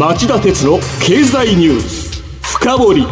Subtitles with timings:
[0.00, 3.06] 町田鉄の経済ニュース深掘り。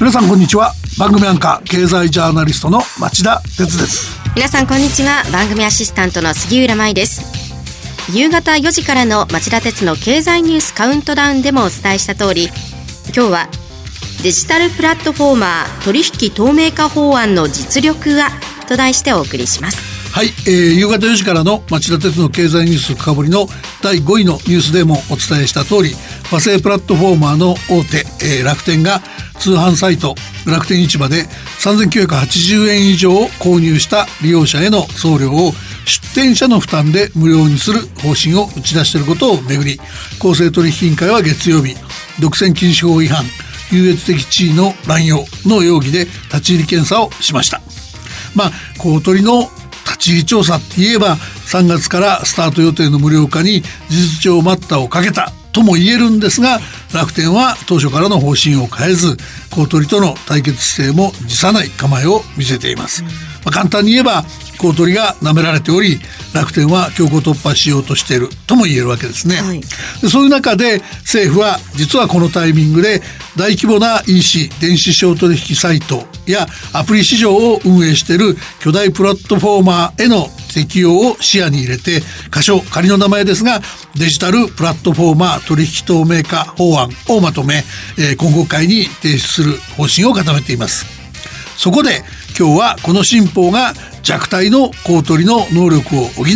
[0.00, 0.72] 皆さんこんにちは。
[0.98, 4.18] 番組アンカー経済ジャーナリストの町田鉄です。
[4.34, 5.22] 皆さんこんにちは。
[5.32, 7.22] 番組アシスタントの杉浦舞です。
[8.12, 12.46] 夕方4時からの町田鉄の経済ニュースカウントダウンでもお伝えした通り
[13.14, 13.48] 今日は
[14.24, 18.30] デジタルプラットフォーマー取引透明化法案の実力は？
[18.66, 19.78] と題してお送りします。
[20.10, 23.46] はい、えー、夕方4時からの町田鉄の経済ニュース深掘りの
[23.84, 25.94] 第5位のニュースでもお伝えした通り
[26.32, 29.00] 和製プラットフォーマーの大手、えー、楽天が
[29.38, 30.14] 通販サイト
[30.46, 31.24] 楽天市場で
[31.60, 35.52] 3980円以上を購入した利用者への送料を
[35.84, 39.78] 出店者の負担で無料にする方針を打ち出していることをめぐり
[40.18, 41.76] 公正取引委員会は月曜日
[42.22, 43.22] 独占禁止法違反
[43.70, 47.60] 優越的地位の乱用の容疑で立ち入り検査をしました。
[48.34, 49.48] まあ、公取の
[49.84, 51.16] 立ち入り調査って言えば
[51.46, 56.58] 3月からスタート予定の無料化に事実上待ったをかけたとも言えるんですが
[56.92, 59.16] 楽天は当初からの方針を変えず
[59.54, 63.04] 公取との対決姿勢も辞さない構えを見せています。
[63.44, 64.24] まあ、簡単に言えば
[64.58, 66.00] 公取が舐められており
[66.32, 73.02] 楽天は強行突破しようとしているとも言えるわけですね、はい、でそういう中で政府は実はこのタイミングで
[73.36, 83.60] 大規模な EC 電子商取引サイトやアプリ市場を運営している巨大プラットフォーマーへの適用を視野に入れて仮称仮の名前ですが
[83.94, 87.64] デジタルプラットフォーマー取引透明化法案をまとめ、
[87.98, 90.86] えー、今国会に提出する方針を固めています。
[91.56, 92.02] そこで
[92.38, 96.34] 今日はこの新法が弱体の公取の能力を補い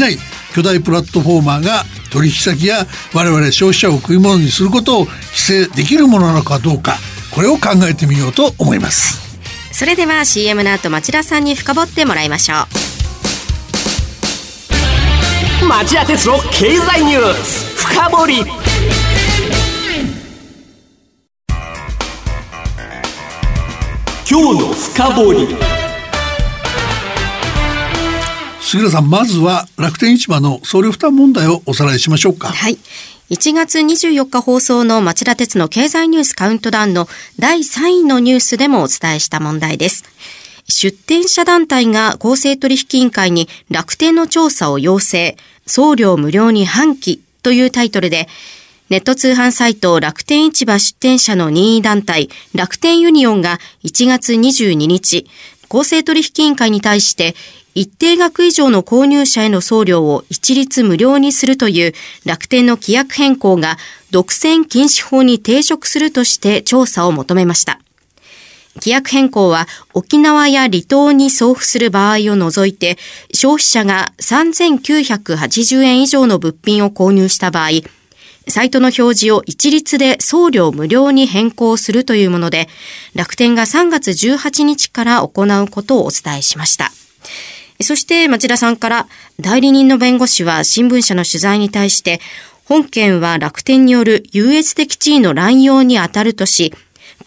[0.55, 6.96] 巨大プラットフォーマーが取引先や我々消費者を食い物にすることを規制できるものなのかどうか
[7.34, 9.28] これを考えてみようと思います。
[9.72, 12.88] それでは CM の後町田さんに深掘ってもらいましょう。
[15.69, 18.36] 町田鉄の経済ニュース深掘り
[24.27, 25.46] 今日の深掘り
[28.62, 32.48] 杉浦さん、まずは楽天市場の送料負担問題をおさらいしましょうか。
[32.48, 32.79] はい。
[33.29, 37.08] 1月24日放送の町田鉄の経済ニュースカウントダウンの
[37.39, 40.05] 第3位のニュースでもお伝えした問題です。
[40.80, 45.36] 出展者団体が公正取引委員会に楽天の調査を要請、
[45.67, 48.29] 送料無料に半期というタイトルで、
[48.89, 55.27] ネット通販サイト楽天市場出展者の任意団体楽天ユニオンが1月22日、
[55.68, 57.35] 公正取引委員会に対して
[57.74, 61.92] 一定額以上の購入者への送料を一律無料にするという
[62.24, 63.79] 楽天の規約変更が
[64.11, 67.80] 独占禁止法に抵触するとして調査を求めました。
[68.77, 72.96] 規約変更は沖縄や離島に送付する場合を除いて
[73.33, 77.70] 消費者が3980円以上の物品を購入した場合、
[78.48, 82.68] サイトの表示を一律で送料無料に変更するというもので、
[83.14, 86.90] 楽天が3月18日から行うことをお伝えしました。
[87.80, 89.08] そして町田さんから
[89.39, 92.20] 代理人の弁護士は新聞社の取材に対して
[92.64, 96.74] 本件は楽天による優越的地位の乱用に当たるとし、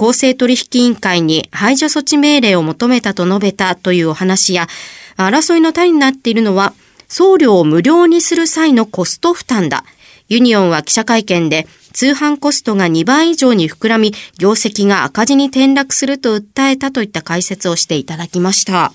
[0.02, 4.68] 公正取引委員会に排除措置命令を求めたと述べたというお話や、
[5.16, 6.74] 争いの種になっているのは、
[7.08, 9.86] 送料を無料にする際のコスト負担だ。
[10.28, 18.94] ユニオンは記者会見で、通販コストが2倍以上に膨らみ、業績が赤字に転落すると訴えたといった解説をしていただきました。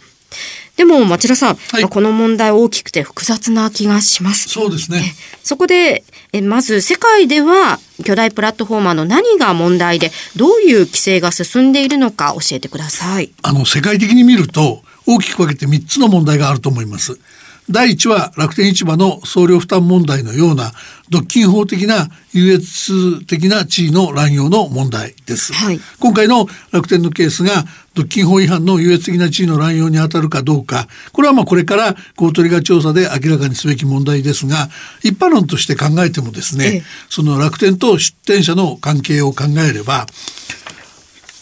[0.77, 4.49] でも町田さん、はい、この問題大きくて複雑な気がします。
[4.49, 5.15] そうですね。
[5.45, 6.03] そこで、
[6.33, 13.33] えまず世界では巨大プラットフォーマーの何が問題で、どういう規制が進んでいるのか教えてください。
[13.43, 17.19] あの、世界的に見ると、大きく分けて3つの問題があると思います。
[17.69, 20.73] 第一は楽天市場の送料負担問題のような
[21.11, 34.69] 独禁法的な優越的な地位の乱用の問題です、はい、今回の楽天のケースが独禁法違反の優越的な地位の乱用に当たるかどうかこれはまあこれから公取が調査で明らかにすべき問題ですが
[35.03, 40.07] 一般論として考えてもですね、ええ、その楽天と出店者の関係を考えれば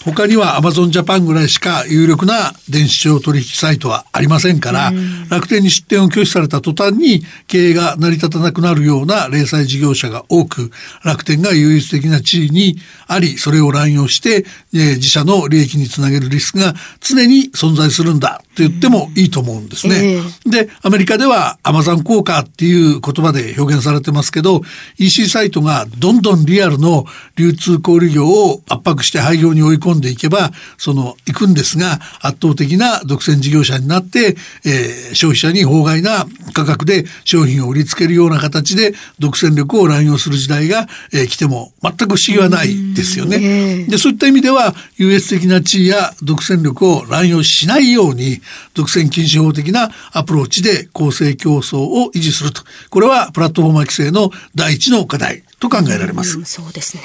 [0.05, 4.93] 他にはアマゾンジャパンぐらいしか有力な電子商取引サイトはありませんから、
[5.31, 10.71] 楽天に出店を拒否された途端に経営が成り立たなくなるような零細事業者が多く、
[11.05, 20.17] 楽天が優越的な地位にあり、それを乱用して、えー、自社の利益につなげるリスクが常に存在するんだと言ってもいいと思うんですね。
[20.17, 24.61] えー、で、アメリカではアマゾン効果っていう言葉で表現されてますけど、
[24.99, 27.07] EC サイトがどんどんリアルの
[27.37, 43.87] 流通小売業を圧迫して廃業に追い込込んでいけばその行くんですが圧倒的な独占事業者になって、えー、消費者に法外な価格で商品を売りつけるような形で独占力を乱用する時代が、えー、来ても全く不思議はないですよね。
[43.89, 48.41] でそういった意味では優越的な地位や独占力を乱用しないように
[48.75, 56.39] 独占禁止法的なアプローチで公正競争を維持するとこれはプラットフォーマー規制の第一の課題と考えられます。
[56.39, 57.03] うそうですね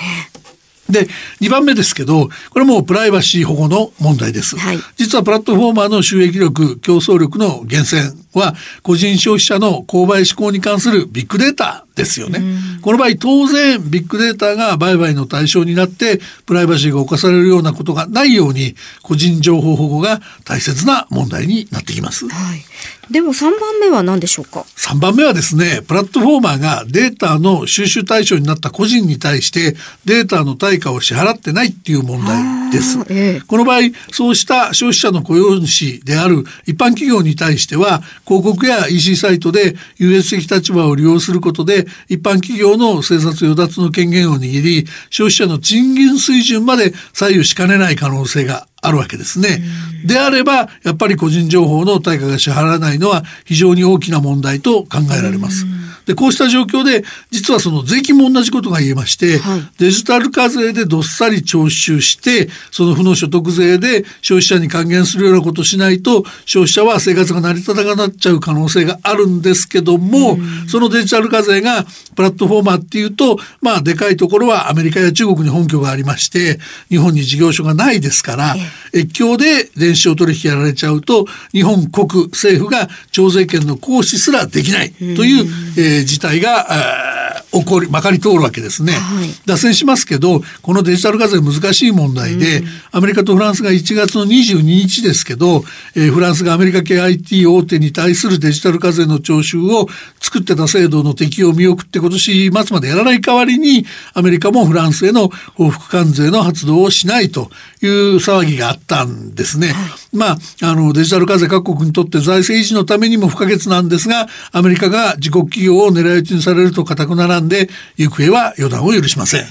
[0.89, 1.07] で、
[1.41, 4.57] 2番目ですけど、これもプライバシー保護の問題です。
[4.57, 8.01] はい、実はプラットフォーマーの収益力、競争力の源泉
[8.33, 12.41] は、個人消費者の購買志向に関するビッグデータですよね。
[12.81, 22.27] この場合、当然、ビッグデータが売買の対象になって、プライバシーが侵されるようなことがないように、個人情報保護が大切な問題になってきます。
[22.29, 22.63] はい、
[23.11, 29.75] でも3番目は何でしょうか ?3 番目はですね、プラットフォーマーがデータの収集対象になった個人に対して
[30.05, 32.99] データの対価を支払ってないっていう問題です。
[33.09, 33.79] ええ、この場合、
[34.11, 49.61] そうした消費者の雇用主である一般企業に対しては、広告や EC サイトで優越的立場を利用することで、一般企業の生殺与奪の権限を握り、消費者の賃金水準まで左右しかねない可能性があるわけですね。
[50.05, 55.65] であれば、やっぱり個人情報の対価が支払わないのは非常に大きな問題と考えられます。
[56.09, 71.85] で、こうした状況で、実はその税金も同じことが言えまして、はい、デジタル課税でどっさり徴収して、その負の所得税で消費者に還元するようなことをしないと、消費者は生活が成り立たなくなっちゃう可能性があるんですけども、そのデジタル課税が
[72.15, 76.59] プラットフォーマーっていうと、まあ、でかいところはアメリカや中国に本拠がありまして、
[76.89, 78.55] 日本に事業所がないですから、
[78.93, 85.45] 越境で電子商取引やられちゃうと、日本国政府が徴税権の行使すらできないという、
[85.77, 95.63] えー事態が起こりまかり通るわけですね、はい、脱線しますけどこのデジタル課税難しい問題で、うん、アメリカとフランスが1月の22日ですけど、
[95.95, 99.87] えー、フランスがアメリカ系 IT 大手に対するデジタル課税の徴収を
[100.19, 107.49] 作ってた制度の適用を見送って今年末までやらない代わりにアメリカもフランスへの報復関税の発動をしないと
[107.81, 109.69] いう騒ぎがあったんですね。
[109.69, 109.73] は
[110.08, 119.45] い、まああのデジタル課税各国にとって財政維持のためにも不可欠なんですがアメリカが自国企業を狙い撃ちにされると固く並んで行方は予断を許しません。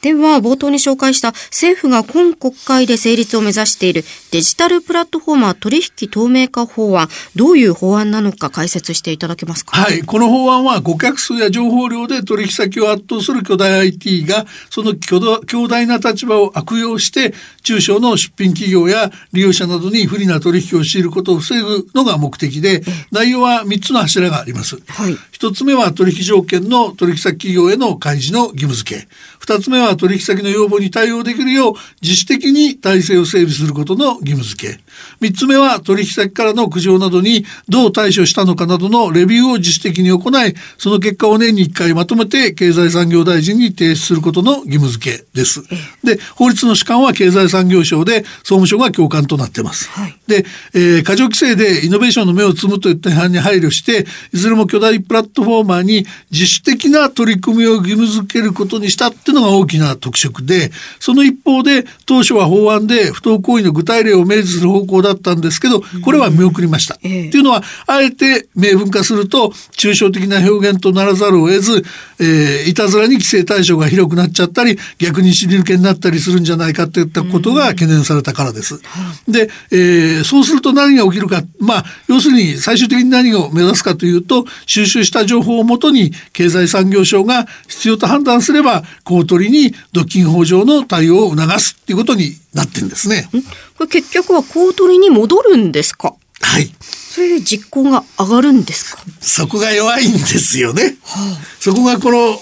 [0.00, 9.76] では、冒頭に紹介した政府が今国会で成立を目指しているデジタルプラットフォーマー取引透明化法案、どういう法案なのか解説していただけますか？
[9.76, 17.34] はい、この法案は顧客数や情報量で取引先を圧倒する巨大 IT が、その強大な立場を悪用して、
[17.66, 22.80] 中小の出品企業や利用者などに不利な取引を強いることを防ぐのが目的で、
[23.10, 24.76] 内容は3つの柱があります。
[24.86, 29.08] はい、1つ目は取引条件の取引先企業への開示の義務付け。
[29.44, 34.80] 2つ目は取引先の要望に対応できるよう自主的に体制を整備することの義務付け。
[35.20, 45.64] 3つ目は取引先からの苦情などにどう対処したのかなどのレビューを自主的に行い、その結果を年に1回まとめて経済産業大臣に提出することの義務付けです。
[46.04, 49.88] で、法律の主管は経済産業省で総務省が教官となってます。
[49.90, 50.44] はい、で、
[50.74, 66.94] えー、過剰規制でイノベーションの目を摘むといった違反に配慮して、いずれも巨大プラットフォーマーに自主的な取り組みを義務付けることにしたっていうのが大きな特色で、その一方で当初は法案で不当行為の具体例を明示する方向だったんですけど、これは見送りました。
[66.94, 71.84] っていうのは、あえて明文化すると、抽象的な表現とならざるを得ず、
[72.18, 78.80] えー、いたずらに規制対象が広くなっちゃったり、逆に尻抜けになったりするんじゃないかといったことが懸念されたからです。
[79.28, 93.28] で、えー、そうすると何が起きるか、まあ、要するに最終的に何を目指すかというと、収集した情報をもとに経済産業省が必要と判断すれば、公取に独禁法上の対応を促すっていうことになってんですね。
[93.76, 96.14] これ結局は公取りに戻るんですか？
[96.40, 96.70] はい。
[96.80, 99.02] それで実行が上がるんですか？
[99.20, 100.96] そこが弱いんですよね。
[101.02, 102.38] はあ、そこがこの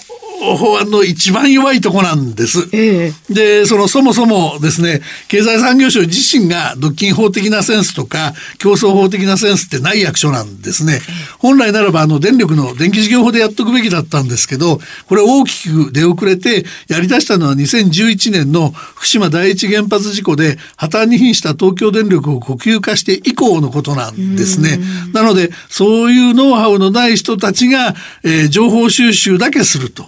[0.57, 2.69] 法案の一番弱いとこなんです。
[2.73, 11.01] ええ、で、そのそもそもですね、経済産業省自身が独禁法的なセンスとか競争法的なセンスってない役所なんですね。
[11.39, 24.79] 本来ならばあの電力の電気事業法でやっとくべきだったんですけど、これ大きく出遅れてやり出したのは2011年の福島第一原発事故で破綻に瀕した東京電力を国有化して以降のことなんですね。
[25.13, 30.05] なので、そういうノウハウのない人たちが、えー、情報収集だけすると。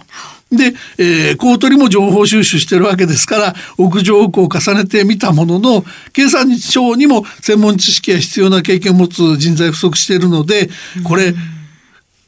[0.50, 10.70] で、えー、公取も情報収集してるわけですから、屋上奥を重ねてみたものの、経産省にも専門知識や必要な経験を持つ人材不足しているので、
[11.04, 11.34] これ、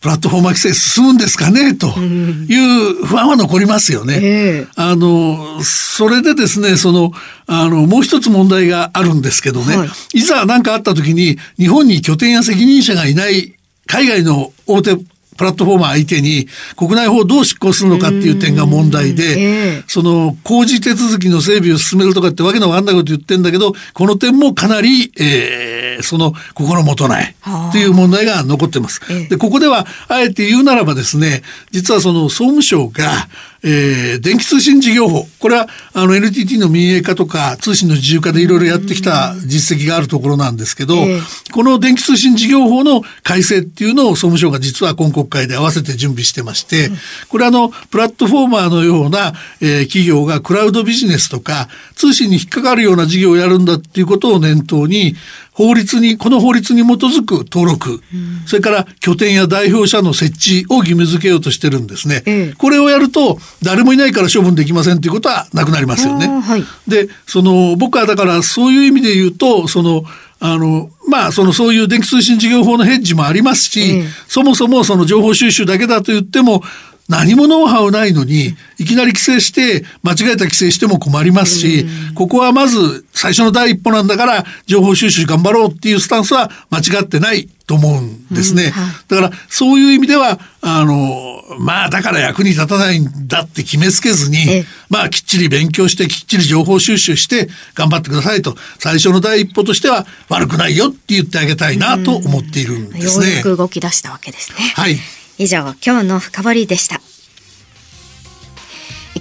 [0.00, 4.18] プラットフォーマー規制進むんですかねという不安は残りますよね。
[4.22, 4.66] ええ。
[4.74, 7.12] あの、それでですね、その、
[7.46, 9.88] あの、もう一つ問題があるんですけどね、はい。
[10.14, 13.54] い、ざ何かあった時に日本に拠点や責任者がいない
[13.86, 14.96] 海外の大手
[15.40, 27.34] プラットフォーマー相手に国内法をどう執行するのかっていう点が問題で、ええその工事手続きの整備を進めるとかってわけのわかんないこと言ってんだけど、この点もかなり、えーその心もとない
[27.72, 29.00] という問題が残ってます。
[29.10, 33.28] ええで、ここではあえて言うならばですね、実はその総務省が、
[33.62, 41.20] えー電気通信事業法、これはあの NTT の民営化とか通信の自由化でいろいろやってきた実績があるところなんですけど、ええ。
[41.52, 46.90] この電気通信事業法の改正っていうのを総務省が実は今国会で合わせて準備してまして、
[47.28, 55.16] これはあの、プラットフォーマーのような、えー企業がクラウドビジネスとか通信に引っかかるような事業をやるんだっていうことを念頭に、
[55.60, 58.02] 法律に、この法律に基づく登録、
[58.46, 62.22] それから拠点や代表者の設置を義務付けようとしてるんですね。
[62.24, 66.28] ええこれをやると、誰もいないから処分できませんということはなくなりますよね。
[66.28, 70.04] はいで、その、僕はだからそういう意味で言うと、その、
[70.40, 76.62] あの、まあ、その、そういう電気通信事業法のヘッジもありますし、ええそもそもその情報収集だけだと言っても、
[77.10, 88.72] 何もノウハウないのに、いきなり規制して、間違えた規制しても困りますし、ここはまず最初の第一歩なんだから、情報収集頑張ろうっていうスタンスは間違ってないと思うんですね。
[89.08, 103.42] だから、そういう意味では、あの、まあ、だから役に立たないんだって決めつけずに、ええまあ、きっちり勉強して、きっちり情報収集して、頑張ってくださいと、最初の第一歩としては、悪くないよって言ってあげたいなと思っているんですねようや。
[103.42, 104.72] く動き出したわけですね。
[104.76, 104.96] はい。
[105.40, 107.00] 以上、今日の深掘りでした。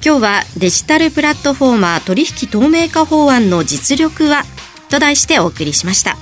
[0.03, 4.43] 今日はデジタルプラットフォーマー取引透明化法案の実力は
[4.89, 6.17] と題してお送りしました。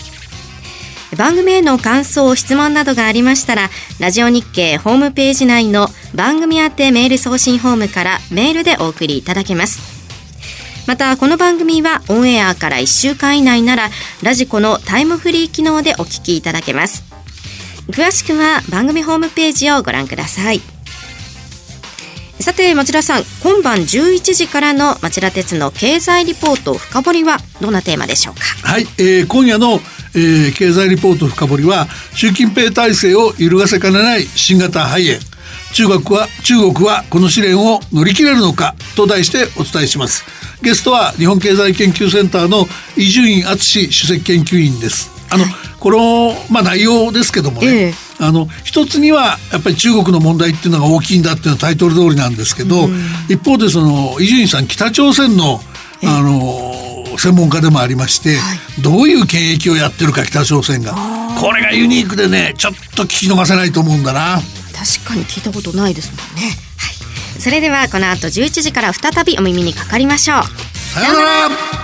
[1.17, 9.79] 番組への感想、質問などがありましたら、ラジオ日経ホームページ内の番組宛てメール送信フォームからメールでお送りいただけます。
[10.85, 13.89] また、この番組はオンエアから1週間以内なら、
[14.21, 17.16] ラジコのタイムフリー機能でお聞きいただけます。
[17.89, 20.61] 詳しくは番組ホームページをご覧ください。
[22.39, 28.41] さて町田さん今晩11時からの町田鉄の経済リポート深掘りはどんなテーマでしょうか？
[28.63, 29.79] はい、えー今夜の、
[30.15, 35.19] えー経済リポート深掘りは習近平体制を揺るがせかねない新型肺炎。
[35.73, 38.75] 中国は中国はこの試練を乗り切れるのか？
[38.95, 40.23] と題してお伝えします。
[40.61, 42.65] ゲストは日本経済研究センターの
[42.95, 45.16] 伊集院敦主席研究員です。
[45.29, 45.45] あの、
[45.79, 47.93] この、まあ、内容ですけどもね、ええ。
[48.19, 52.89] あの一つにはやっぱり中国の問題っていうのが大きいんだっていうのはタイトル通りなんですけど、
[53.29, 55.61] 一方でその伊集院さん北朝鮮の
[56.03, 58.37] あの専門家でもありまして、
[58.81, 60.95] どういう権益をやってるか北朝鮮が。
[61.39, 64.41] これがユニークでねちょっと聞き逃せないと思うんだな。
[64.73, 66.55] 確かに聞いたことないですもんね。
[66.77, 67.39] はい。
[67.39, 70.43] それではこの後11時から再びお耳にかかりましょう。
[70.93, 71.76] さようなら